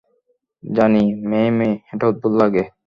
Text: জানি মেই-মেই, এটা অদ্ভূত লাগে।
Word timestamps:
জানি 0.63 1.03
মেই-মেই, 1.29 1.73
এটা 1.91 2.05
অদ্ভূত 2.07 2.33
লাগে। 2.41 2.63